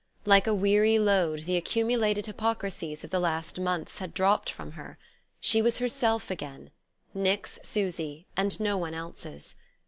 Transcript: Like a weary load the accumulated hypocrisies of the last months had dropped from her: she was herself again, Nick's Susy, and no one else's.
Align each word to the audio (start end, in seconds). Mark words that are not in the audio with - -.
Like 0.25 0.47
a 0.47 0.53
weary 0.55 0.97
load 0.97 1.43
the 1.43 1.57
accumulated 1.57 2.25
hypocrisies 2.25 3.03
of 3.03 3.11
the 3.11 3.19
last 3.19 3.59
months 3.59 3.99
had 3.99 4.15
dropped 4.15 4.49
from 4.49 4.71
her: 4.71 4.97
she 5.39 5.61
was 5.61 5.77
herself 5.77 6.31
again, 6.31 6.71
Nick's 7.13 7.59
Susy, 7.61 8.25
and 8.35 8.59
no 8.59 8.77
one 8.79 8.95
else's. 8.95 9.53